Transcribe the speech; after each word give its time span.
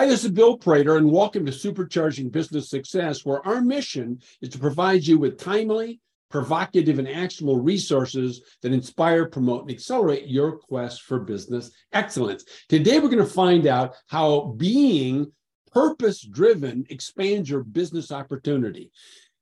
Hi, 0.00 0.06
this 0.06 0.24
is 0.24 0.30
Bill 0.30 0.56
Prater, 0.56 0.96
and 0.96 1.12
welcome 1.12 1.44
to 1.44 1.52
Supercharging 1.52 2.32
Business 2.32 2.70
Success, 2.70 3.22
where 3.22 3.46
our 3.46 3.60
mission 3.60 4.22
is 4.40 4.48
to 4.48 4.58
provide 4.58 5.06
you 5.06 5.18
with 5.18 5.36
timely, 5.36 6.00
provocative, 6.30 6.98
and 6.98 7.06
actionable 7.06 7.60
resources 7.60 8.40
that 8.62 8.72
inspire, 8.72 9.26
promote, 9.26 9.60
and 9.60 9.70
accelerate 9.70 10.26
your 10.26 10.52
quest 10.56 11.02
for 11.02 11.20
business 11.20 11.70
excellence. 11.92 12.46
Today, 12.66 12.98
we're 12.98 13.10
going 13.10 13.18
to 13.18 13.26
find 13.26 13.66
out 13.66 13.94
how 14.06 14.54
being 14.56 15.30
purpose 15.70 16.22
driven 16.22 16.86
expands 16.88 17.50
your 17.50 17.62
business 17.62 18.10
opportunity. 18.10 18.90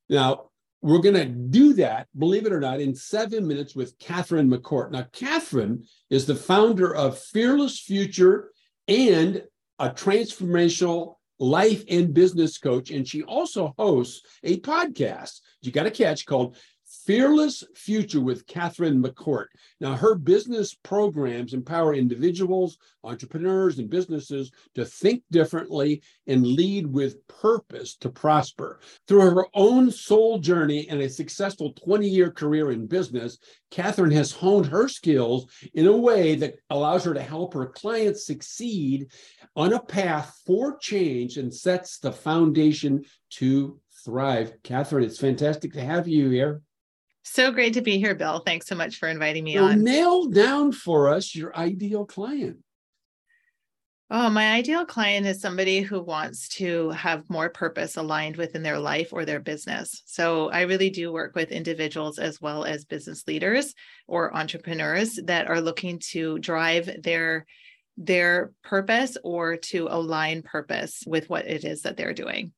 Now, 0.09 0.51
we're 0.83 0.99
going 0.99 1.15
to 1.15 1.27
do 1.27 1.75
that, 1.75 2.09
believe 2.19 2.47
it 2.47 2.53
or 2.53 2.59
not, 2.59 2.81
in 2.81 2.97
seven 2.97 3.47
minutes 3.47 3.77
with 3.77 3.97
Catherine 4.01 4.51
McCourt. 4.51 4.91
Now, 4.91 5.07
Catherine 5.13 5.85
is 6.11 6.27
the 6.27 6.35
founder 6.35 6.93
of 6.93 7.17
Fearless 7.17 7.79
Future 7.79 8.51
and 8.89 9.45
a 9.79 9.91
transformational 9.91 11.15
life 11.39 11.85
and 11.89 12.13
business 12.13 12.59
coach. 12.59 12.91
And 12.91 13.07
she 13.07 13.23
also 13.23 13.75
hosts 13.79 14.23
a 14.43 14.61
podcast 14.61 15.41
you 15.63 15.73
got 15.73 15.85
to 15.85 15.91
catch 15.91 16.27
called 16.27 16.57
Fearless 17.07 17.65
Future 17.75 18.21
with 18.21 18.47
Catherine 18.47 19.03
McCourt. 19.03 19.47
Now, 19.81 19.95
her 19.95 20.15
business 20.15 20.75
programs 20.75 21.55
empower 21.55 21.95
individuals, 21.95 22.79
entrepreneurs, 23.03 23.79
and 23.79 23.89
businesses 23.89 24.51
to 24.75 24.85
think 24.85 25.23
differently 25.31 26.03
and 26.27 26.47
lead 26.47 26.87
with 26.87 27.27
purpose 27.27 27.97
to 27.97 28.11
prosper. 28.11 28.81
Through 29.07 29.31
her 29.31 29.47
own 29.55 29.91
soul 29.91 30.39
journey 30.39 30.87
and 30.89 31.01
a 31.01 31.09
successful 31.09 31.73
20 31.73 32.09
year 32.09 32.31
career 32.31 32.73
in 32.73 32.87
business, 32.87 33.39
Catherine 33.71 34.11
has 34.11 34.33
honed 34.33 34.67
her 34.67 34.89
skills 34.89 35.47
in 35.75 35.87
a 35.87 35.97
way 35.97 36.35
that 36.37 36.57
allows 36.71 37.05
her 37.05 37.15
to 37.15 37.23
help 37.23 37.55
her 37.55 37.67
clients 37.67 38.27
succeed 38.27 39.11
on 39.57 39.73
a 39.73 39.81
path 39.81 40.41
for 40.47 40.77
change 40.79 41.37
and 41.37 41.55
sets 41.55 41.99
the 41.99 42.13
foundation 42.13 43.05
to 43.31 43.81
thrive. 44.05 44.53
Catherine, 44.63 45.05
it's 45.05 45.19
fantastic 45.19 45.73
to 45.73 45.81
have 45.81 46.07
you 46.07 46.31
here. 46.31 46.63
So 47.31 47.53
great 47.53 47.75
to 47.75 47.83
be 47.83 47.99
here, 47.99 48.15
Bill. 48.15 48.41
Thanks 48.41 48.67
so 48.67 48.75
much 48.75 48.97
for 48.97 49.09
inviting 49.09 49.45
me 49.45 49.55
so 49.55 49.65
on. 49.65 49.85
Nail 49.85 50.27
down 50.27 50.73
for 50.73 51.09
us 51.09 51.35
your 51.35 51.57
ideal 51.57 52.05
client. 52.07 52.59
Oh, 54.11 54.31
my 54.31 54.53
ideal 54.53 54.87
client 54.87 55.27
is 55.27 55.39
somebody 55.39 55.83
who 55.83 56.03
wants 56.03 56.49
to 56.57 56.89
have 56.91 57.29
more 57.29 57.51
purpose 57.51 57.99
aligned 57.99 58.39
within 58.39 58.63
their 58.63 58.79
life 58.79 59.13
or 59.13 59.27
their 59.27 59.41
business. 59.41 60.03
So 60.07 60.49
I 60.49 60.63
really 60.63 60.89
do 60.89 61.13
work 61.13 61.35
with 61.35 61.53
individuals 61.53 62.19
as 62.19 62.41
well 62.41 62.65
as 62.65 62.87
business 62.87 63.25
leaders 63.27 63.75
or 64.07 64.35
entrepreneurs 64.35 65.21
that 65.25 65.49
are 65.49 65.61
looking 65.61 66.01
to 66.11 66.39
drive 66.39 66.91
their 67.03 67.45
their 67.99 68.53
purpose 68.63 69.19
or 69.23 69.57
to 69.57 69.89
align 69.91 70.41
purpose 70.41 71.03
with 71.07 71.29
what 71.29 71.47
it 71.47 71.65
is 71.65 71.83
that 71.83 71.99
they're 71.99 72.15
doing. 72.15 72.53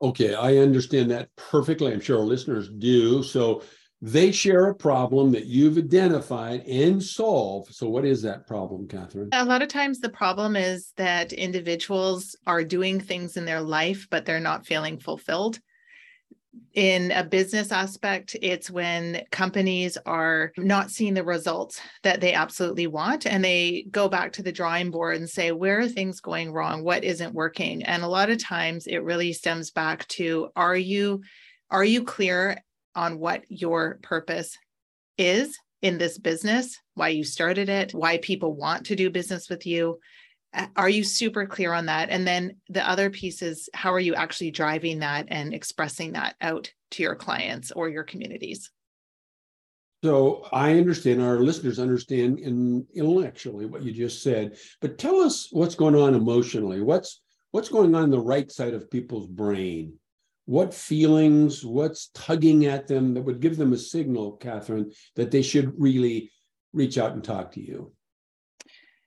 Okay, 0.00 0.34
I 0.34 0.56
understand 0.56 1.10
that 1.10 1.28
perfectly. 1.36 1.92
I'm 1.92 2.00
sure 2.00 2.18
our 2.18 2.24
listeners 2.24 2.68
do. 2.68 3.22
So 3.22 3.62
they 4.04 4.32
share 4.32 4.66
a 4.66 4.74
problem 4.74 5.30
that 5.30 5.46
you've 5.46 5.78
identified 5.78 6.66
and 6.66 7.00
solve. 7.00 7.68
So, 7.70 7.88
what 7.88 8.04
is 8.04 8.20
that 8.22 8.48
problem, 8.48 8.88
Catherine? 8.88 9.28
A 9.32 9.44
lot 9.44 9.62
of 9.62 9.68
times, 9.68 10.00
the 10.00 10.08
problem 10.08 10.56
is 10.56 10.92
that 10.96 11.32
individuals 11.32 12.34
are 12.44 12.64
doing 12.64 12.98
things 12.98 13.36
in 13.36 13.44
their 13.44 13.60
life, 13.60 14.08
but 14.10 14.26
they're 14.26 14.40
not 14.40 14.66
feeling 14.66 14.98
fulfilled. 14.98 15.60
In 16.74 17.12
a 17.12 17.22
business 17.22 17.70
aspect, 17.70 18.36
it's 18.42 18.68
when 18.68 19.22
companies 19.30 19.96
are 20.04 20.52
not 20.58 20.90
seeing 20.90 21.14
the 21.14 21.24
results 21.24 21.80
that 22.02 22.20
they 22.20 22.34
absolutely 22.34 22.88
want, 22.88 23.24
and 23.24 23.42
they 23.42 23.86
go 23.90 24.08
back 24.08 24.32
to 24.32 24.42
the 24.42 24.52
drawing 24.52 24.90
board 24.90 25.16
and 25.16 25.30
say, 25.30 25.52
Where 25.52 25.78
are 25.78 25.88
things 25.88 26.20
going 26.20 26.52
wrong? 26.52 26.82
What 26.82 27.04
isn't 27.04 27.34
working? 27.34 27.84
And 27.84 28.02
a 28.02 28.08
lot 28.08 28.30
of 28.30 28.42
times, 28.42 28.88
it 28.88 29.04
really 29.04 29.32
stems 29.32 29.70
back 29.70 30.08
to 30.08 30.48
Are 30.56 30.76
you 30.76 31.22
are 31.70 31.84
you 31.84 32.02
clear 32.02 32.58
on 32.94 33.18
what 33.18 33.44
your 33.48 33.98
purpose 34.02 34.56
is 35.18 35.58
in 35.82 35.98
this 35.98 36.18
business, 36.18 36.78
why 36.94 37.08
you 37.08 37.24
started 37.24 37.68
it, 37.68 37.92
why 37.92 38.18
people 38.18 38.54
want 38.54 38.86
to 38.86 38.96
do 38.96 39.10
business 39.10 39.48
with 39.48 39.66
you. 39.66 39.98
Are 40.76 40.88
you 40.88 41.02
super 41.02 41.46
clear 41.46 41.72
on 41.72 41.86
that? 41.86 42.10
And 42.10 42.26
then 42.26 42.56
the 42.68 42.88
other 42.88 43.10
piece 43.10 43.42
is 43.42 43.68
how 43.74 43.92
are 43.92 44.00
you 44.00 44.14
actually 44.14 44.50
driving 44.50 44.98
that 45.00 45.26
and 45.28 45.54
expressing 45.54 46.12
that 46.12 46.36
out 46.40 46.70
to 46.92 47.02
your 47.02 47.14
clients 47.14 47.72
or 47.72 47.88
your 47.88 48.04
communities? 48.04 48.70
So 50.04 50.46
I 50.52 50.72
understand 50.78 51.22
our 51.22 51.38
listeners 51.38 51.78
understand 51.78 52.40
in 52.40 52.84
intellectually 52.92 53.66
what 53.66 53.82
you 53.82 53.92
just 53.92 54.22
said, 54.22 54.58
but 54.80 54.98
tell 54.98 55.20
us 55.20 55.48
what's 55.52 55.76
going 55.76 55.94
on 55.94 56.14
emotionally. 56.14 56.80
What's 56.80 57.22
what's 57.52 57.68
going 57.68 57.94
on 57.94 58.10
the 58.10 58.18
right 58.18 58.50
side 58.50 58.74
of 58.74 58.90
people's 58.90 59.28
brain? 59.28 59.94
What 60.52 60.74
feelings, 60.74 61.64
what's 61.64 62.10
tugging 62.12 62.66
at 62.66 62.86
them 62.86 63.14
that 63.14 63.22
would 63.22 63.40
give 63.40 63.56
them 63.56 63.72
a 63.72 63.78
signal, 63.78 64.32
Catherine, 64.32 64.92
that 65.16 65.30
they 65.30 65.40
should 65.40 65.72
really 65.80 66.30
reach 66.74 66.98
out 66.98 67.12
and 67.12 67.24
talk 67.24 67.52
to 67.52 67.60
you? 67.66 67.90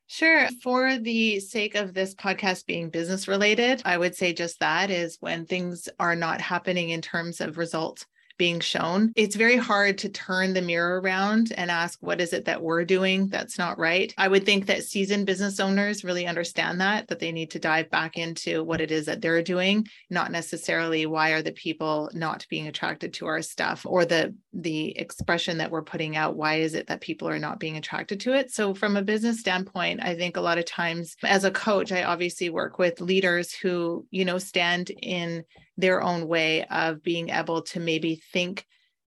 Sure. 0.07 0.50
For 0.63 0.97
the 0.97 1.39
sake 1.39 1.75
of 1.75 1.94
this 1.94 2.16
podcast 2.16 2.66
being 2.66 2.89
business 2.89 3.28
related, 3.28 3.83
I 3.85 3.95
would 3.95 4.16
say 4.16 4.33
just 4.33 4.59
that 4.59 4.89
is 4.89 5.17
when 5.19 5.45
things 5.45 5.88
are 6.00 6.16
not 6.16 6.41
happening 6.41 6.89
in 6.89 7.03
terms 7.03 7.39
of 7.39 7.59
results 7.59 8.07
being 8.38 8.59
shown. 8.59 9.12
It's 9.16 9.35
very 9.35 9.57
hard 9.57 9.97
to 10.00 10.09
turn 10.09 10.53
the 10.53 10.62
mirror 10.62 11.00
around 11.00 11.53
and 11.56 11.72
ask, 11.72 12.00
what 12.01 12.22
is 12.22 12.34
it 12.34 12.46
that 12.46 12.62
we're 12.62 12.85
doing 12.85 13.28
that's 13.28 13.57
not 13.57 13.79
right? 13.79 14.13
I 14.18 14.28
would 14.28 14.46
think 14.46 14.66
that 14.66 14.84
seasoned 14.84 15.25
business 15.25 15.59
owners 15.59 16.03
really 16.03 16.28
understand 16.28 16.81
that, 16.81 17.07
that 17.07 17.19
they 17.19 17.31
need 17.31 17.51
to 17.51 17.59
dive 17.59 17.90
back 17.90 18.18
into 18.18 18.63
what 18.63 18.81
it 18.81 18.91
is 18.91 19.06
that 19.06 19.22
they're 19.22 19.41
doing, 19.41 19.88
not 20.09 20.31
necessarily 20.31 21.06
why 21.06 21.31
are 21.31 21.41
the 21.41 21.51
people 21.51 22.09
not 22.13 22.45
being 22.50 22.68
attracted 22.68 23.13
to 23.13 23.25
our 23.28 23.41
stuff 23.41 23.85
or 23.85 24.06
the 24.06 24.35
the 24.53 24.97
expression 24.97 25.57
that 25.57 25.69
we're 25.69 25.81
putting 25.81 26.16
out 26.16 26.35
why 26.35 26.56
is 26.56 26.75
it 26.75 26.88
that 26.88 27.01
people 27.01 27.28
are 27.28 27.40
not 27.40 27.59
being 27.59 27.75
attracted 27.75 28.22
to 28.22 28.34
it 28.34 28.51
so 28.51 28.74
from 28.74 28.95
a 28.95 29.01
business 29.01 29.40
standpoint 29.40 30.00
i 30.01 30.16
think 30.16 30.38
a 30.38 30.41
lot 30.41 30.57
of 30.57 30.66
times 30.66 31.16
as 31.24 31.44
a 31.44 31.51
coach 31.51 31.91
i 31.91 32.03
obviously 32.03 32.50
work 32.50 32.79
with 32.79 33.01
leaders 33.01 33.53
who 33.53 34.06
you 34.12 34.24
know 34.24 34.38
stand 34.38 34.91
in 35.01 35.44
their 35.78 36.02
own 36.02 36.28
way 36.28 36.66
of 36.66 37.03
being 37.03 37.30
able 37.30 37.62
to 37.63 37.80
maybe 37.80 38.22
think 38.34 38.66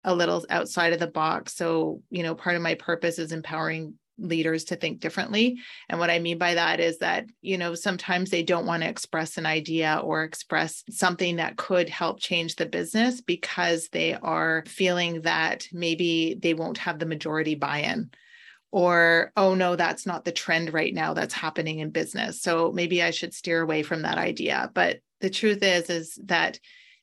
a 0.05 0.15
little 0.15 0.45
outside 0.51 0.93
of 0.93 1.01
the 1.01 1.07
box. 1.07 1.55
So, 1.55 2.03
you 2.11 2.23
know, 2.23 2.35
part 2.35 2.57
of 2.57 2.63
my 2.63 2.75
purpose 2.75 3.19
is 3.19 3.33
empowering 3.33 3.95
leaders 4.19 4.65
to 4.65 4.77
think 4.77 5.01
differently. 5.01 5.59
And 5.89 5.99
what 5.99 6.11
I 6.11 6.19
mean 6.19 6.39
by 6.39 6.55
that 6.55 6.79
is 6.79 6.99
that, 6.99 7.27
you 7.41 7.59
know, 7.59 7.75
sometimes 7.75 8.31
they 8.31 8.43
don't 8.43 8.67
want 8.67 8.83
to 8.83 8.89
express 8.89 9.39
an 9.39 9.47
idea 9.47 10.01
or 10.05 10.23
express 10.23 10.85
something 10.91 11.37
that 11.37 11.57
could 11.57 11.89
help 11.89 12.21
change 12.21 12.57
the 12.57 12.67
business 12.67 13.21
because 13.21 13.89
they 13.89 14.15
are 14.15 14.63
feeling 14.67 15.23
that 15.23 15.67
maybe 15.73 16.39
they 16.41 16.55
won't 16.55 16.79
have 16.79 16.99
the 16.99 17.07
majority 17.07 17.55
buy 17.55 17.79
in. 17.79 18.11
Or, 18.71 19.33
oh 19.37 19.55
no, 19.55 19.77
that's 19.77 20.05
not 20.05 20.25
the 20.25 20.33
trend 20.33 20.73
right 20.73 20.93
now 20.93 21.15
that's 21.15 21.35
happening 21.35 21.79
in 21.79 21.91
business. 21.91 22.43
So 22.43 22.73
maybe 22.73 23.03
I 23.03 23.11
should 23.11 23.33
steer 23.33 23.63
away 23.63 23.83
from 23.83 24.03
that 24.03 24.19
idea. 24.19 24.71
But 24.75 24.99
the 25.21 25.31
truth 25.31 25.63
is 25.63 25.91
is 25.91 26.19
that 26.25 26.59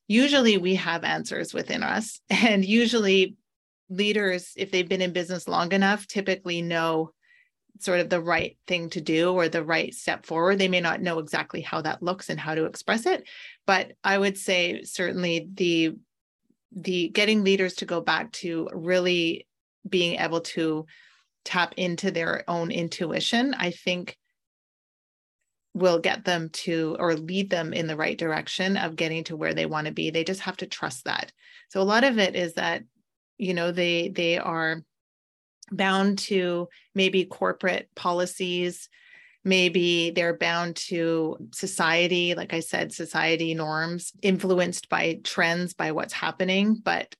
usually 0.07 0.57
we 0.57 0.75
have 0.75 1.03
answers 1.03 1.53
within 1.53 1.83
us. 1.83 2.19
And 2.29 2.65
usually 2.65 3.35
leaders 3.89 4.53
if 4.55 4.71
they've 4.71 4.87
been 4.87 5.01
in 5.01 5.11
business 5.11 5.47
long 5.47 5.73
enough 5.73 6.07
typically 6.07 6.61
know 6.61 7.11
sort 7.79 7.99
of 7.99 8.09
the 8.09 8.21
right 8.21 8.57
thing 8.67 8.89
to 8.89 9.01
do 9.01 9.33
or 9.33 9.49
the 9.49 9.63
right 9.63 9.93
step 9.93 10.25
forward. 10.25 10.59
They 10.59 10.67
may 10.67 10.81
not 10.81 11.01
know 11.01 11.19
exactly 11.19 11.61
how 11.61 11.81
that 11.81 12.03
looks 12.03 12.29
and 12.29 12.39
how 12.39 12.55
to 12.55 12.65
express 12.65 13.05
it. 13.05 13.27
But 13.65 13.93
i 14.03 14.17
would 14.17 14.37
say 14.37 14.83
certainly 14.83 15.47
the 15.53 15.95
the 16.71 17.09
getting 17.09 17.43
leaders 17.43 17.75
to 17.75 17.85
go 17.85 18.01
back 18.01 18.31
to 18.31 18.69
really 18.73 19.47
being 19.87 20.19
able 20.19 20.41
to 20.41 20.85
tap 21.43 21.73
into 21.77 22.11
their 22.11 22.43
own 22.47 22.71
intuition 22.71 23.53
i 23.55 23.71
think 23.71 24.15
will 25.73 25.99
get 25.99 26.25
them 26.25 26.49
to 26.49 26.95
or 26.99 27.15
lead 27.15 27.49
them 27.49 27.73
in 27.73 27.87
the 27.87 27.95
right 27.95 28.17
direction 28.17 28.75
of 28.75 28.95
getting 28.95 29.23
to 29.23 29.37
where 29.37 29.53
they 29.53 29.65
want 29.65 29.87
to 29.87 29.93
be 29.93 30.09
they 30.09 30.23
just 30.23 30.41
have 30.41 30.57
to 30.57 30.67
trust 30.67 31.05
that. 31.05 31.31
So 31.69 31.81
a 31.81 31.83
lot 31.83 32.03
of 32.03 32.19
it 32.19 32.35
is 32.35 32.55
that 32.55 32.83
you 33.37 33.53
know 33.53 33.71
they 33.71 34.09
they 34.09 34.37
are 34.37 34.83
bound 35.71 36.19
to 36.19 36.67
maybe 36.93 37.25
corporate 37.25 37.89
policies 37.95 38.89
maybe 39.43 40.11
they're 40.11 40.37
bound 40.37 40.75
to 40.75 41.37
society 41.51 42.35
like 42.35 42.53
i 42.53 42.59
said 42.59 42.93
society 42.93 43.55
norms 43.55 44.11
influenced 44.21 44.89
by 44.89 45.19
trends 45.23 45.73
by 45.73 45.91
what's 45.91 46.13
happening 46.13 46.75
but 46.75 47.15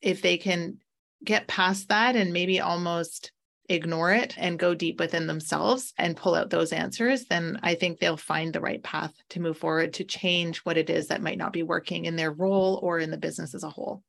if 0.00 0.22
they 0.22 0.38
can 0.38 0.78
get 1.24 1.48
past 1.48 1.88
that 1.88 2.16
and 2.16 2.32
maybe 2.32 2.60
almost 2.60 3.32
ignore 3.68 4.12
it 4.12 4.34
and 4.36 4.58
go 4.58 4.74
deep 4.74 5.00
within 5.00 5.26
themselves 5.26 5.92
and 5.98 6.16
pull 6.16 6.34
out 6.34 6.50
those 6.50 6.72
answers, 6.72 7.26
then 7.26 7.58
I 7.62 7.74
think 7.74 7.98
they'll 7.98 8.16
find 8.16 8.52
the 8.52 8.60
right 8.60 8.82
path 8.82 9.14
to 9.30 9.40
move 9.40 9.58
forward 9.58 9.94
to 9.94 10.04
change 10.04 10.58
what 10.58 10.76
it 10.76 10.90
is 10.90 11.08
that 11.08 11.22
might 11.22 11.38
not 11.38 11.52
be 11.52 11.62
working 11.62 12.04
in 12.04 12.16
their 12.16 12.32
role 12.32 12.80
or 12.82 12.98
in 12.98 13.10
the 13.10 13.16
business 13.16 13.54
as 13.54 13.64
a 13.64 13.70
whole. 13.70 14.02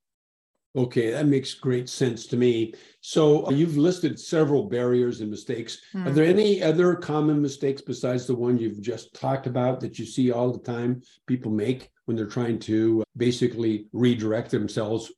Okay, 0.75 1.09
that 1.12 1.25
makes 1.25 1.56
great 1.56 1.89
sense 1.89 2.27
to 2.27 2.38
me. 2.38 2.74
So 3.01 3.50
you've 3.50 3.77
listed 3.77 4.19
several 4.19 4.65
barriers 4.65 5.21
and 5.21 5.31
mistakes. 5.31 5.80
Mm. 5.95 6.06
Are 6.06 6.12
there 6.12 6.25
hmm. 6.25 6.39
any 6.39 6.62
other 6.62 6.94
common 6.95 7.42
mistakes 7.42 7.81
besides 7.81 8.27
the 8.27 8.36
one 8.36 8.59
you've 8.59 8.81
just 8.81 9.13
talked 9.15 9.48
about 9.48 9.80
that 9.80 9.98
you 9.98 10.06
see 10.06 10.31
all 10.31 10.51
the 10.51 10.59
time 10.59 11.01
people 11.25 11.51
make 11.51 11.89
when 12.06 12.15
they're 12.15 12.27
trying 12.27 12.59
to 12.59 13.04
basically 13.15 13.88
redirect 13.92 14.51
themselves 14.51 15.12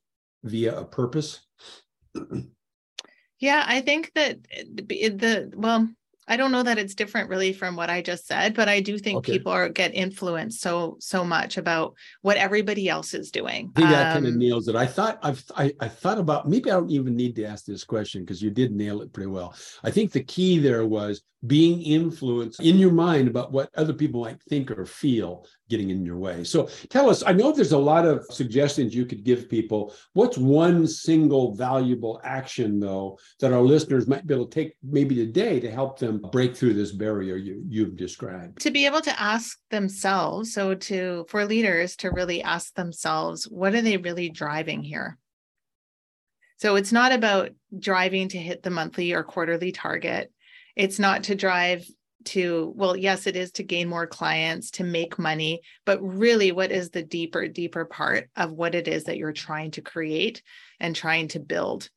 via 0.44 0.78
a 0.78 0.84
purpose? 0.84 1.40
yeah, 3.40 3.64
I 3.66 3.80
think 3.80 4.12
that 4.14 4.38
the 4.42 5.50
well, 5.56 5.88
I 6.28 6.36
don't 6.36 6.52
know 6.52 6.62
that 6.62 6.78
it's 6.78 6.94
different 6.94 7.30
really 7.30 7.52
from 7.52 7.74
what 7.74 7.90
I 7.90 8.02
just 8.02 8.26
said, 8.26 8.54
but 8.54 8.68
I 8.68 8.80
do 8.80 8.98
think 8.98 9.18
okay. 9.18 9.32
people 9.32 9.50
are 9.50 9.68
get 9.68 9.94
influenced 9.94 10.60
so 10.60 10.96
so 11.00 11.24
much 11.24 11.56
about 11.56 11.94
what 12.20 12.36
everybody 12.36 12.88
else 12.88 13.14
is 13.14 13.30
doing. 13.30 13.72
I 13.74 13.80
think 13.80 13.90
that 13.90 14.12
kind 14.12 14.26
of 14.26 14.34
um, 14.34 14.38
nails 14.38 14.68
it. 14.68 14.76
I 14.76 14.86
thought 14.86 15.18
I've 15.22 15.42
I, 15.56 15.72
I 15.80 15.88
thought 15.88 16.18
about 16.18 16.48
maybe 16.48 16.70
I 16.70 16.74
don't 16.74 16.90
even 16.90 17.16
need 17.16 17.34
to 17.36 17.44
ask 17.44 17.64
this 17.64 17.82
question 17.82 18.22
because 18.22 18.42
you 18.42 18.50
did 18.50 18.72
nail 18.72 19.00
it 19.00 19.12
pretty 19.12 19.30
well. 19.30 19.54
I 19.82 19.90
think 19.90 20.12
the 20.12 20.22
key 20.22 20.58
there 20.58 20.86
was 20.86 21.22
being 21.46 21.80
influenced 21.82 22.60
in 22.60 22.78
your 22.78 22.92
mind 22.92 23.26
about 23.26 23.50
what 23.50 23.70
other 23.74 23.94
people 23.94 24.20
might 24.20 24.42
think 24.42 24.70
or 24.70 24.84
feel 24.84 25.46
getting 25.70 25.90
in 25.90 26.04
your 26.04 26.18
way. 26.18 26.44
So 26.44 26.68
tell 26.90 27.08
us, 27.08 27.22
I 27.24 27.32
know 27.32 27.52
there's 27.52 27.72
a 27.72 27.78
lot 27.78 28.06
of 28.06 28.26
suggestions 28.30 28.94
you 28.94 29.06
could 29.06 29.24
give 29.24 29.48
people. 29.48 29.94
What's 30.12 30.36
one 30.36 30.86
single 30.86 31.54
valuable 31.54 32.20
action, 32.24 32.78
though, 32.78 33.18
that 33.40 33.52
our 33.52 33.62
listeners 33.62 34.06
might 34.06 34.26
be 34.26 34.34
able 34.34 34.46
to 34.46 34.54
take 34.54 34.76
maybe 34.82 35.14
today 35.14 35.60
to 35.60 35.70
help 35.70 35.98
them 35.98 36.20
break 36.30 36.56
through 36.56 36.74
this 36.74 36.92
barrier 36.92 37.36
you, 37.36 37.62
you've 37.66 37.96
described? 37.96 38.60
To 38.60 38.70
be 38.70 38.84
able 38.84 39.00
to 39.00 39.20
ask 39.20 39.58
themselves, 39.70 40.52
so 40.52 40.74
to 40.74 41.24
for 41.28 41.46
leaders 41.46 41.96
to 41.96 42.10
really 42.10 42.42
ask 42.42 42.74
themselves, 42.74 43.44
what 43.44 43.74
are 43.74 43.82
they 43.82 43.96
really 43.96 44.28
driving 44.28 44.82
here? 44.82 45.18
So 46.58 46.76
it's 46.76 46.92
not 46.92 47.12
about 47.12 47.52
driving 47.78 48.28
to 48.28 48.38
hit 48.38 48.62
the 48.62 48.68
monthly 48.68 49.14
or 49.14 49.22
quarterly 49.22 49.72
target 49.72 50.30
it's 50.76 50.98
not 50.98 51.24
to 51.24 51.34
drive 51.34 51.84
to 52.24 52.72
well 52.76 52.94
yes 52.94 53.26
it 53.26 53.34
is 53.34 53.50
to 53.50 53.62
gain 53.62 53.88
more 53.88 54.06
clients 54.06 54.70
to 54.70 54.84
make 54.84 55.18
money 55.18 55.60
but 55.86 55.98
really 56.02 56.52
what 56.52 56.70
is 56.70 56.90
the 56.90 57.02
deeper 57.02 57.48
deeper 57.48 57.86
part 57.86 58.28
of 58.36 58.52
what 58.52 58.74
it 58.74 58.86
is 58.88 59.04
that 59.04 59.16
you're 59.16 59.32
trying 59.32 59.70
to 59.70 59.80
create 59.80 60.42
and 60.80 60.96
trying 60.96 61.28
to 61.28 61.38
build? 61.38 61.88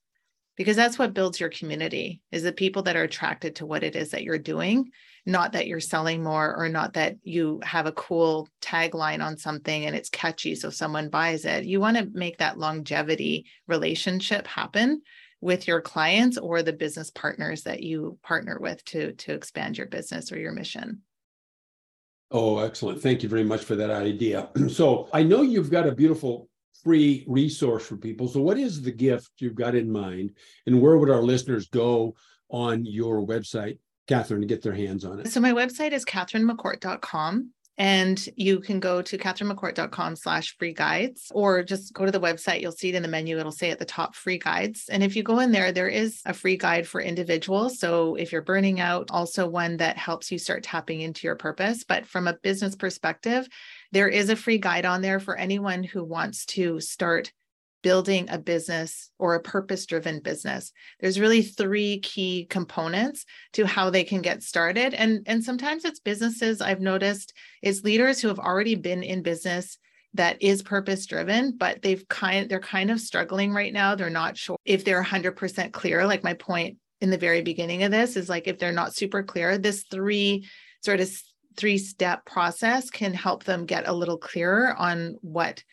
Because 0.56 0.76
that's 0.76 1.00
what 1.00 1.16
builds 1.16 1.40
your 1.40 1.50
community 1.50 2.22
is 2.32 2.44
the 2.44 2.54
people 2.54 2.84
that 2.84 2.96
are 2.96 3.04
attracted 3.04 3.56
to 3.56 3.66
what 3.66 3.84
it 3.84 3.96
is 3.96 4.12
that 4.12 4.24
you're 4.24 4.38
doing 4.38 4.92
not 5.26 5.54
that 5.54 5.68
you're 5.68 5.80
selling 5.80 6.22
more 6.22 6.56
or 6.58 6.68
not 6.68 6.94
that 6.94 7.16
you 7.24 7.62
have 7.64 7.86
a 7.86 7.94
cool 7.94 8.50
tagline 8.62 9.24
on 9.24 9.38
something 9.38 9.86
and 9.86 9.96
it's 9.96 10.10
catchy 10.10 10.54
so 10.54 10.70
someone 10.70 11.10
buys 11.10 11.46
it. 11.46 11.64
You 11.64 11.80
want 11.80 11.98
to 11.98 12.10
make 12.12 12.40
that 12.40 12.58
longevity 12.58 13.46
relationship 13.68 14.46
happen 14.48 15.02
with 15.44 15.68
your 15.68 15.82
clients 15.82 16.38
or 16.38 16.64
the 16.64 16.72
business 16.72 17.12
partners 17.12 17.64
that 17.64 17.84
you 17.84 18.18
partner 18.24 18.58
with 18.60 18.84
to 18.86 19.12
to 19.14 19.34
expand 19.34 19.78
your 19.78 19.88
business 19.88 20.32
or 20.32 20.40
your 20.40 20.54
mission? 20.54 21.02
Oh 22.32 22.60
excellent. 22.60 23.02
Thank 23.02 23.22
you 23.22 23.30
very 23.30 23.44
much 23.44 23.64
for 23.66 23.76
that 23.76 23.92
idea. 23.92 24.50
So 24.70 25.10
i 25.14 25.22
know 25.22 25.42
you've 25.42 25.70
got 25.70 25.88
a 25.88 25.92
beautiful 25.92 26.50
free 26.84 27.26
resource 27.28 27.86
for 27.86 27.98
people. 27.98 28.28
So 28.28 28.42
what 28.42 28.58
is 28.58 28.82
the 28.82 28.92
gift 28.92 29.32
you've 29.38 29.56
got 29.56 29.76
in 29.76 29.92
mind? 29.92 30.32
And 30.66 30.82
where 30.82 30.98
would 30.98 31.10
our 31.10 31.22
listeners 31.22 31.68
go 31.68 32.16
on 32.50 32.86
your 32.86 33.26
website 33.26 33.78
catherine 34.08 34.42
to 34.42 34.48
get 34.48 34.62
their 34.62 34.74
hands 34.74 35.06
on 35.06 35.20
it? 35.20 35.28
So 35.28 35.40
my 35.40 35.52
website 35.52 35.92
is 35.92 36.06
catherinemccourt.com 36.06 37.52
and 37.78 38.30
you 38.36 38.60
can 38.60 38.80
go 38.80 39.02
to 39.02 39.18
catherinemccourt.com 39.18 40.16
slash 40.16 40.56
free 40.58 40.74
guides 40.74 41.32
or 41.34 41.64
just 41.64 41.94
go 41.94 42.06
to 42.06 42.12
the 42.12 42.20
website. 42.20 42.62
You'll 42.62 42.72
see 42.72 42.90
it 42.90 42.96
in 42.96 43.02
the 43.02 43.10
menu. 43.10 43.40
It'll 43.40 43.52
say 43.52 43.72
at 43.72 43.80
the 43.80 43.86
top 43.86 44.16
free 44.16 44.38
guides. 44.38 44.86
And 44.90 45.04
if 45.04 45.16
you 45.16 45.24
go 45.24 45.40
in 45.40 45.52
there, 45.52 45.72
there 45.72 45.88
is 45.88 46.22
a 46.26 46.34
free 46.34 46.56
guide 46.56 46.88
for 46.88 47.02
individuals. 47.02 47.80
So 47.80 48.16
if 48.16 48.32
you're 48.32 48.44
burning 48.44 48.80
out, 48.80 49.10
also 49.10 49.48
one 49.48 49.78
that 49.78 49.98
helps 49.98 50.32
you 50.32 50.38
start 50.38 50.64
tapping 50.64 51.02
into 51.02 51.26
your 51.26 51.36
purpose. 51.36 51.84
But 51.84 52.06
from 52.06 52.28
a 52.28 52.34
business 52.34 52.76
perspective, 52.76 53.48
there 53.92 54.08
is 54.08 54.30
a 54.30 54.36
free 54.36 54.60
guide 54.60 54.86
on 54.86 55.02
there 55.02 55.20
for 55.20 55.36
anyone 55.36 55.84
who 55.84 56.04
wants 56.04 56.46
to 56.48 56.80
start 56.80 57.32
building 57.84 58.28
a 58.30 58.40
business 58.40 59.12
or 59.20 59.36
a 59.36 59.42
purpose 59.42 59.86
driven 59.86 60.20
business. 60.22 60.72
There's 61.00 61.20
really 61.20 61.44
three 61.44 62.00
key 62.00 62.48
components 62.50 63.26
to 63.54 63.68
how 63.68 63.92
they 63.92 64.04
can 64.04 64.24
get 64.24 64.42
started. 64.42 64.96
And 64.96 65.22
and 65.28 65.44
sometimes 65.44 65.86
it's 65.86 66.00
businesses 66.00 66.62
i've 66.62 66.82
noticed 66.82 67.34
is 67.62 67.84
leaders 67.84 68.20
who 68.20 68.30
have 68.30 68.40
already 68.40 68.76
been 68.76 69.04
in 69.04 69.22
business 69.22 69.78
that 70.16 70.42
is 70.42 70.62
purpose 70.62 71.06
driven 71.06 71.58
but 71.58 71.82
they've 71.82 72.08
kind 72.08 72.50
they're 72.50 72.60
kind 72.60 72.90
of 72.90 73.00
struggling 73.00 73.54
right 73.54 73.74
now. 73.74 73.94
They're 73.94 74.10
not 74.10 74.38
sure 74.38 74.58
if 74.66 74.84
they're 74.84 75.04
100% 75.04 75.72
clear. 75.72 76.08
Like 76.08 76.24
my 76.24 76.34
point 76.34 76.78
in 77.02 77.10
the 77.10 77.18
very 77.18 77.42
beginning 77.42 77.84
of 77.84 77.92
this 77.92 78.16
is 78.16 78.30
like 78.30 78.48
if 78.48 78.58
they're 78.58 78.72
not 78.72 78.96
super 78.96 79.24
clear 79.24 79.58
this 79.58 79.84
three 79.92 80.48
sort 80.82 81.02
of 81.02 81.12
three 81.58 81.78
step 81.78 82.26
process 82.26 82.90
can 82.90 83.14
help 83.14 83.44
them 83.44 83.66
get 83.66 83.88
a 83.88 83.94
little 83.94 84.18
clearer 84.18 84.74
on 84.76 85.18
what 85.22 85.64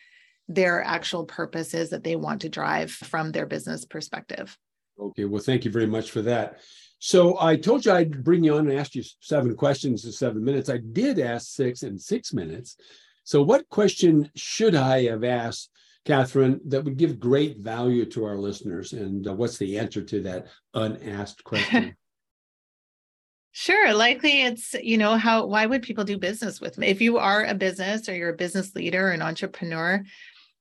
their 0.55 0.83
actual 0.83 1.25
purpose 1.25 1.73
is 1.73 1.89
that 1.89 2.03
they 2.03 2.15
want 2.15 2.41
to 2.41 2.49
drive 2.49 2.91
from 2.91 3.31
their 3.31 3.45
business 3.45 3.85
perspective. 3.85 4.57
Okay, 4.99 5.25
well, 5.25 5.41
thank 5.41 5.65
you 5.65 5.71
very 5.71 5.87
much 5.87 6.11
for 6.11 6.21
that. 6.21 6.59
So 6.99 7.39
I 7.39 7.55
told 7.55 7.85
you 7.85 7.91
I'd 7.91 8.23
bring 8.23 8.43
you 8.43 8.55
on 8.55 8.69
and 8.69 8.77
ask 8.77 8.93
you 8.93 9.03
seven 9.21 9.55
questions 9.55 10.05
in 10.05 10.11
seven 10.11 10.43
minutes. 10.43 10.69
I 10.69 10.77
did 10.77 11.17
ask 11.17 11.47
six 11.47 11.81
in 11.81 11.97
six 11.97 12.33
minutes. 12.33 12.77
So, 13.23 13.41
what 13.41 13.67
question 13.69 14.29
should 14.35 14.75
I 14.75 15.03
have 15.03 15.23
asked, 15.23 15.69
Catherine, 16.05 16.59
that 16.65 16.83
would 16.83 16.97
give 16.97 17.19
great 17.19 17.57
value 17.57 18.05
to 18.05 18.25
our 18.25 18.37
listeners? 18.37 18.93
And 18.93 19.27
uh, 19.27 19.33
what's 19.33 19.57
the 19.57 19.79
answer 19.79 20.03
to 20.03 20.21
that 20.23 20.47
unasked 20.73 21.43
question? 21.43 21.95
Sure. 23.53 23.93
Likely 23.93 24.43
it's, 24.43 24.73
you 24.75 24.97
know, 24.97 25.17
how, 25.17 25.45
why 25.45 25.65
would 25.65 25.81
people 25.81 26.05
do 26.05 26.17
business 26.17 26.61
with 26.61 26.77
me? 26.77 26.87
If 26.87 27.01
you 27.01 27.17
are 27.17 27.43
a 27.43 27.53
business 27.53 28.07
or 28.07 28.15
you're 28.15 28.29
a 28.29 28.33
business 28.33 28.73
leader, 28.75 29.09
an 29.09 29.21
entrepreneur, 29.21 30.01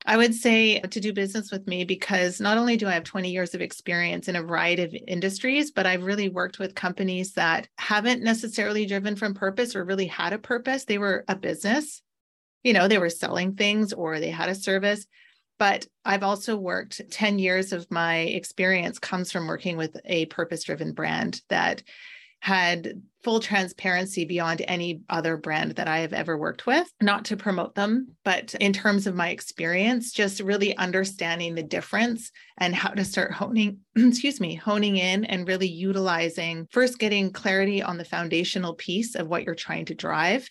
I 0.07 0.17
would 0.17 0.35
say 0.35 0.81
to 0.81 1.01
do 1.01 1.13
business 1.13 1.53
with 1.53 1.67
me 1.67 1.85
because 1.85 2.41
not 2.41 2.57
only 2.57 2.77
do 2.77 2.87
I 2.87 2.93
have 2.93 3.05
20 3.05 3.31
years 3.31 3.55
of 3.55 3.61
experience 3.61 4.29
in 4.29 4.37
a 4.37 4.43
variety 4.43 4.83
of 4.83 4.97
industries, 5.07 5.71
but 5.71 5.85
I've 5.85 6.05
really 6.05 6.31
worked 6.31 6.59
with 6.59 6.75
companies 6.75 7.35
that 7.35 7.69
haven't 7.77 8.23
necessarily 8.23 8.87
driven 8.87 9.15
from 9.15 9.35
purpose 9.35 9.77
or 9.77 9.85
really 9.85 10.07
had 10.07 10.33
a 10.33 10.39
purpose. 10.39 10.85
They 10.85 10.97
were 10.97 11.25
a 11.29 11.37
business, 11.37 12.01
you 12.65 12.73
know, 12.73 12.89
they 12.89 12.99
were 12.99 13.11
selling 13.11 13.55
things 13.55 13.93
or 13.93 14.21
they 14.21 14.31
had 14.31 14.49
a 14.49 14.55
service. 14.55 15.07
But 15.59 15.87
I've 16.07 16.23
also 16.23 16.57
worked 16.57 17.03
10 17.11 17.39
years 17.39 17.75
of 17.75 17.91
my 17.91 18.21
experience 18.21 18.99
comes 18.99 19.31
from 19.31 19.47
working 19.47 19.77
with 19.77 19.95
a 20.07 20.25
purpose 20.27 20.65
driven 20.65 20.93
brand 20.93 21.43
that 21.51 21.83
had 22.41 23.03
full 23.23 23.39
transparency 23.39 24.25
beyond 24.25 24.63
any 24.67 25.03
other 25.11 25.37
brand 25.37 25.73
that 25.73 25.89
I 25.89 25.99
have 25.99 26.15
ever 26.15 26.39
worked 26.39 26.67
with, 26.67 26.91
not 27.03 27.27
to 27.27 27.37
promote 27.37 27.75
them, 27.75 28.17
but 28.25 28.55
in 28.55 28.73
terms 28.73 29.07
of 29.07 29.15
my 29.15 29.29
experience, 29.29 30.13
just 30.13 30.41
really 30.41 30.75
understanding 30.77 31.55
the 31.55 31.63
difference 31.63 32.33
and 32.57 32.75
how 32.75 32.91
to 32.91 33.05
start 33.05 33.33
honing, 33.33 33.81
excuse 33.97 34.41
me, 34.41 34.55
honing 34.55 34.97
in 34.97 35.27
and 35.27 35.47
really 35.47 35.69
utilizing 35.69 36.67
first 36.71 36.99
getting 36.99 37.31
clarity 37.31 37.83
on 37.83 37.99
the 37.99 38.05
foundational 38.05 38.75
piece 38.75 39.15
of 39.15 39.29
what 39.29 39.45
you're 39.45 39.55
trying 39.55 39.85
to 39.85 39.95
drive 39.95 40.49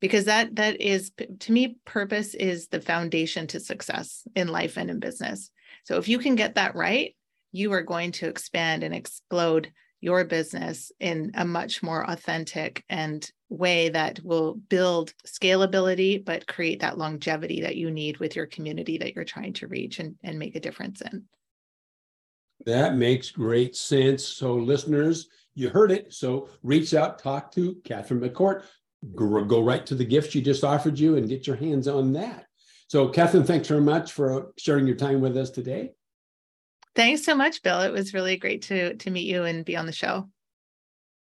because 0.00 0.26
that 0.26 0.54
that 0.56 0.80
is 0.82 1.12
to 1.40 1.50
me 1.50 1.78
purpose 1.86 2.34
is 2.34 2.68
the 2.68 2.80
foundation 2.80 3.46
to 3.46 3.58
success 3.58 4.28
in 4.36 4.48
life 4.48 4.76
and 4.76 4.90
in 4.90 5.00
business. 5.00 5.50
So 5.84 5.96
if 5.96 6.08
you 6.08 6.18
can 6.18 6.34
get 6.34 6.56
that 6.56 6.74
right, 6.74 7.16
you 7.52 7.72
are 7.72 7.82
going 7.82 8.12
to 8.12 8.28
expand 8.28 8.82
and 8.82 8.94
explode 8.94 9.72
your 10.04 10.22
business 10.22 10.92
in 11.00 11.32
a 11.34 11.46
much 11.46 11.82
more 11.82 12.08
authentic 12.08 12.84
and 12.90 13.32
way 13.48 13.88
that 13.88 14.20
will 14.22 14.52
build 14.54 15.14
scalability 15.26 16.22
but 16.22 16.46
create 16.46 16.80
that 16.80 16.98
longevity 16.98 17.62
that 17.62 17.76
you 17.76 17.90
need 17.90 18.18
with 18.18 18.36
your 18.36 18.44
community 18.44 18.98
that 18.98 19.14
you're 19.14 19.24
trying 19.24 19.54
to 19.54 19.66
reach 19.66 20.00
and, 20.00 20.16
and 20.22 20.38
make 20.38 20.56
a 20.56 20.60
difference 20.60 21.00
in. 21.00 21.24
That 22.66 22.96
makes 22.96 23.30
great 23.30 23.74
sense. 23.74 24.26
So 24.26 24.54
listeners 24.54 25.28
you 25.54 25.70
heard 25.70 25.90
it. 25.90 26.12
So 26.12 26.50
reach 26.62 26.92
out 26.92 27.18
talk 27.18 27.50
to 27.52 27.76
catherine 27.84 28.20
mccourt. 28.20 28.64
Go, 29.14 29.42
go 29.44 29.62
right 29.62 29.86
to 29.86 29.94
the 29.94 30.04
gift 30.04 30.32
she 30.32 30.42
just 30.42 30.64
offered 30.64 30.98
you 30.98 31.16
and 31.16 31.28
get 31.28 31.46
your 31.46 31.56
hands 31.56 31.88
on 31.88 32.12
that. 32.12 32.44
So 32.88 33.08
catherine 33.08 33.44
thanks 33.44 33.68
very 33.68 33.80
much 33.80 34.12
for 34.12 34.52
sharing 34.58 34.86
your 34.86 34.96
time 34.96 35.22
with 35.22 35.36
us 35.38 35.50
today 35.50 35.92
Thanks 36.94 37.24
so 37.24 37.34
much, 37.34 37.62
Bill. 37.62 37.80
It 37.80 37.92
was 37.92 38.14
really 38.14 38.36
great 38.36 38.62
to 38.62 38.94
to 38.94 39.10
meet 39.10 39.26
you 39.26 39.44
and 39.44 39.64
be 39.64 39.76
on 39.76 39.86
the 39.86 39.92
show. 39.92 40.28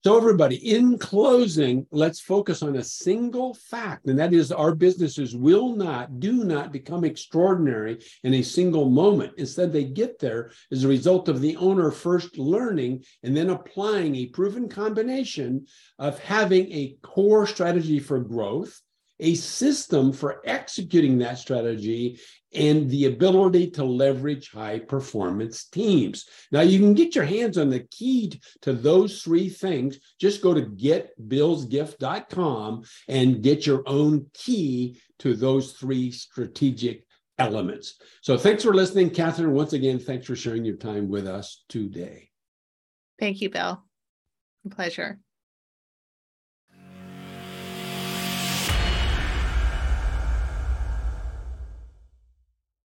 So, 0.07 0.17
everybody, 0.17 0.55
in 0.55 0.99
closing, 0.99 1.85
let's 1.91 2.21
focus 2.21 2.63
on 2.63 2.77
a 2.77 2.85
single 2.85 3.55
fact, 3.55 4.07
and 4.07 4.17
that 4.21 4.33
is 4.33 4.53
our 4.53 4.73
businesses 4.73 5.35
will 5.35 5.75
not, 5.75 6.21
do 6.21 6.45
not 6.45 6.71
become 6.71 7.03
extraordinary 7.03 7.99
in 8.23 8.35
a 8.35 8.43
single 8.43 8.89
moment. 8.89 9.33
Instead, 9.37 9.73
they 9.73 9.83
get 9.83 10.21
there 10.21 10.53
as 10.71 10.85
a 10.85 10.89
result 10.89 11.29
of 11.29 11.41
the 11.41 11.57
owner 11.57 11.91
first 11.91 12.39
learning 12.39 13.03
and 13.25 13.37
then 13.37 13.51
applying 13.51 14.15
a 14.15 14.27
proven 14.27 14.69
combination 14.69 15.67
of 15.99 16.21
having 16.21 16.71
a 16.71 16.97
core 17.03 17.45
strategy 17.45 17.99
for 17.99 18.21
growth 18.21 18.81
a 19.21 19.35
system 19.35 20.13
for 20.13 20.43
executing 20.45 21.19
that 21.19 21.39
strategy 21.39 22.21
and 22.55 22.89
the 22.91 23.07
ability 23.07 23.71
to 23.71 23.85
leverage 23.85 24.51
high 24.51 24.79
performance 24.79 25.65
teams. 25.67 26.27
Now, 26.53 26.61
you 26.63 26.79
can 26.79 26.95
get 26.95 27.15
your 27.15 27.25
hands 27.25 27.59
on 27.59 27.71
the 27.71 27.87
key 27.91 28.41
to 28.63 28.73
those 28.73 29.23
three 29.23 29.49
things. 29.49 29.99
Just 30.21 30.43
go 30.43 30.55
to 30.55 30.63
getbillsgift.com 30.63 32.85
and 33.09 33.43
get 33.43 33.67
your 33.67 33.83
own 33.87 34.27
key 34.33 35.01
to 35.19 35.35
those 35.35 35.73
three 35.73 36.11
strategic 36.11 37.05
elements. 37.39 38.01
So, 38.23 38.39
thanks 38.39 38.63
for 38.63 38.75
listening, 38.75 39.11
Catherine. 39.11 39.53
Once 39.53 39.73
again, 39.73 39.99
thanks 39.99 40.27
for 40.27 40.37
sharing 40.37 40.65
your 40.65 40.77
time 40.77 41.09
with 41.09 41.27
us 41.27 41.65
today. 41.69 42.31
Thank 43.19 43.41
you, 43.41 43.51
Bill. 43.51 43.83
A 44.65 44.71
pleasure. 44.71 45.19